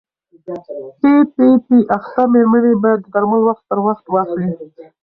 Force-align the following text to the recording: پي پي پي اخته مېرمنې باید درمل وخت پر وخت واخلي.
پي 1.01 1.11
پي 1.33 1.47
پي 1.65 1.77
اخته 1.97 2.21
مېرمنې 2.33 2.73
باید 2.83 3.01
درمل 3.13 3.41
وخت 3.47 3.63
پر 3.69 3.79
وخت 3.87 4.05
واخلي. 4.09 4.49